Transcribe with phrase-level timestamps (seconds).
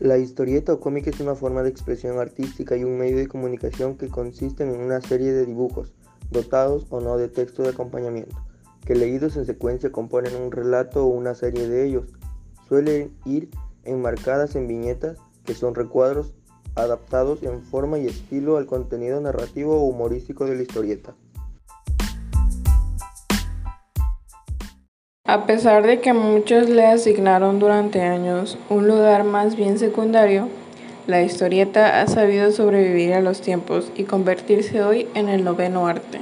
[0.00, 3.98] La historieta o cómic es una forma de expresión artística y un medio de comunicación
[3.98, 5.92] que consiste en una serie de dibujos,
[6.30, 8.34] dotados o no de texto de acompañamiento,
[8.86, 12.06] que leídos en secuencia componen un relato o una serie de ellos.
[12.66, 13.50] Suelen ir
[13.84, 16.32] enmarcadas en viñetas, que son recuadros
[16.76, 21.14] adaptados en forma y estilo al contenido narrativo o humorístico de la historieta.
[25.30, 30.48] A pesar de que muchos le asignaron durante años un lugar más bien secundario,
[31.06, 36.18] la historieta ha sabido sobrevivir a los tiempos y convertirse hoy en el noveno arte.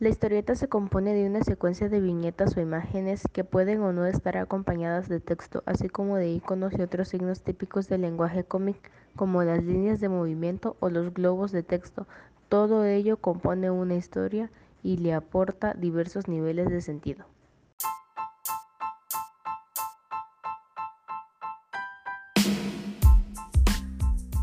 [0.00, 4.06] La historieta se compone de una secuencia de viñetas o imágenes que pueden o no
[4.06, 8.90] estar acompañadas de texto, así como de iconos y otros signos típicos del lenguaje cómic,
[9.14, 12.08] como las líneas de movimiento o los globos de texto.
[12.48, 14.50] Todo ello compone una historia
[14.82, 17.24] y le aporta diversos niveles de sentido.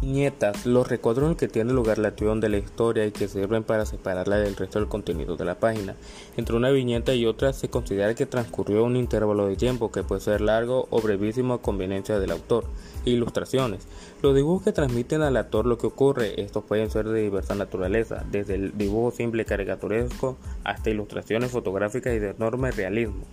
[0.06, 3.64] Viñetas, los recuadros en que tiene lugar la acción de la historia y que sirven
[3.64, 5.96] para separarla del resto del contenido de la página.
[6.38, 10.22] Entre una viñeta y otra se considera que transcurrió un intervalo de tiempo que puede
[10.22, 12.66] ser largo o brevísimo a conveniencia del autor.
[13.04, 13.88] Ilustraciones.
[14.22, 18.24] Los dibujos que transmiten al actor lo que ocurre, estos pueden ser de diversa naturaleza,
[18.30, 23.24] desde el dibujo simple caricaturesco hasta ilustraciones fotográficas y de enorme realismo.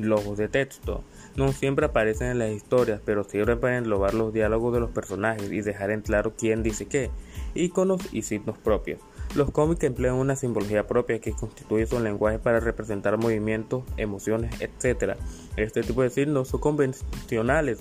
[0.00, 1.04] Globos de texto.
[1.36, 5.52] No siempre aparecen en las historias, pero sirven para englobar los diálogos de los personajes
[5.52, 7.10] y dejar en claro quién dice qué.
[7.54, 9.00] Iconos y signos propios.
[9.36, 15.16] Los cómics emplean una simbología propia que constituye su lenguaje para representar movimientos, emociones, etc.
[15.56, 17.78] Este tipo de signos son convencionales,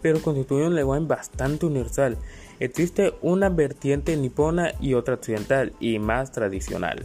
[0.00, 2.18] pero constituyen un lenguaje bastante universal.
[2.60, 7.04] Existe una vertiente nipona y otra occidental y más tradicional.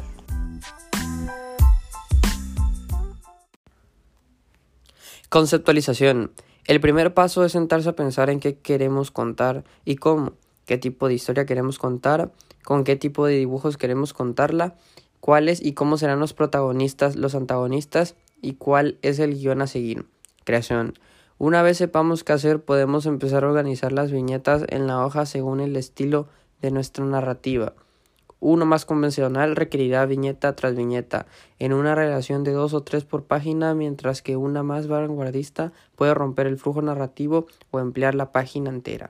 [5.30, 6.32] Conceptualización.
[6.68, 10.32] El primer paso es sentarse a pensar en qué queremos contar y cómo,
[10.66, 12.32] qué tipo de historia queremos contar,
[12.64, 14.76] con qué tipo de dibujos queremos contarla,
[15.20, 20.06] cuáles y cómo serán los protagonistas, los antagonistas y cuál es el guion a seguir.
[20.46, 20.94] Creación.
[21.38, 25.60] Una vez sepamos qué hacer, podemos empezar a organizar las viñetas en la hoja según
[25.60, 26.30] el estilo
[26.62, 27.74] de nuestra narrativa.
[28.40, 31.26] Uno más convencional requerirá viñeta tras viñeta,
[31.58, 36.14] en una relación de dos o tres por página, mientras que una más vanguardista puede
[36.14, 39.10] romper el flujo narrativo o emplear la página entera.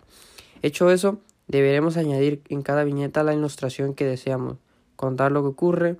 [0.61, 4.57] Hecho eso, deberemos añadir en cada viñeta la ilustración que deseamos,
[4.95, 5.97] contar lo que ocurre,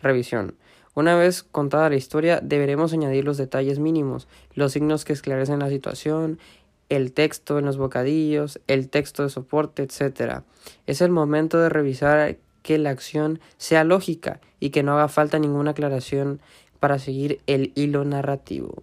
[0.00, 0.54] revisión.
[0.94, 5.70] Una vez contada la historia, deberemos añadir los detalles mínimos, los signos que esclarecen la
[5.70, 6.38] situación,
[6.90, 10.42] el texto en los bocadillos, el texto de soporte, etc.
[10.86, 15.38] Es el momento de revisar que la acción sea lógica y que no haga falta
[15.38, 16.40] ninguna aclaración
[16.80, 18.82] para seguir el hilo narrativo.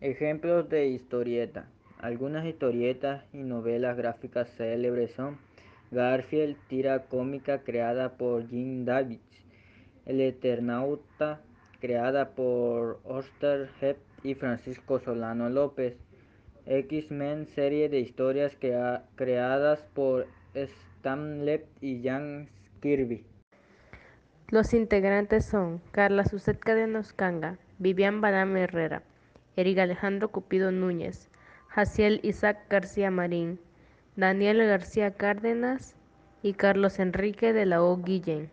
[0.00, 1.66] Ejemplos de historieta.
[2.00, 5.38] Algunas historietas y novelas gráficas célebres son
[5.90, 9.44] Garfield, tira cómica creada por Jim Davids,
[10.06, 11.40] El Eternauta,
[11.80, 15.96] creada por Oster Hepp y Francisco Solano López,
[16.68, 18.56] X-Men serie de historias
[19.16, 22.48] creadas por Stan Lee y Jan
[22.80, 23.24] Kirby.
[24.50, 29.02] Los integrantes son Carla Suset Cadenos Canga, Vivian Badame Herrera,
[29.56, 31.28] Eric Alejandro Cupido Núñez,
[31.68, 33.58] Jaciel Isaac García Marín,
[34.16, 35.94] Daniel García Cárdenas
[36.42, 37.96] y Carlos Enrique de la O.
[37.98, 38.50] Guillén.